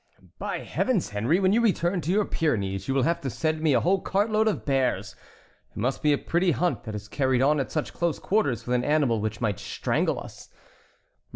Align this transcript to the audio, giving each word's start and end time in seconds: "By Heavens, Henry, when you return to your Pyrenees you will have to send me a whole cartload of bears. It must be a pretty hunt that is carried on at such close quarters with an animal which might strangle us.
"By 0.39 0.61
Heavens, 0.61 1.09
Henry, 1.09 1.39
when 1.39 1.53
you 1.53 1.61
return 1.61 2.01
to 2.01 2.11
your 2.11 2.25
Pyrenees 2.25 2.87
you 2.87 2.95
will 2.95 3.03
have 3.03 3.21
to 3.21 3.29
send 3.29 3.61
me 3.61 3.73
a 3.75 3.79
whole 3.79 4.01
cartload 4.01 4.47
of 4.47 4.65
bears. 4.65 5.15
It 5.69 5.77
must 5.77 6.01
be 6.01 6.11
a 6.11 6.17
pretty 6.17 6.53
hunt 6.53 6.85
that 6.85 6.95
is 6.95 7.07
carried 7.07 7.43
on 7.43 7.59
at 7.59 7.71
such 7.71 7.93
close 7.93 8.17
quarters 8.17 8.65
with 8.65 8.73
an 8.73 8.83
animal 8.83 9.21
which 9.21 9.41
might 9.41 9.59
strangle 9.59 10.19
us. 10.19 10.49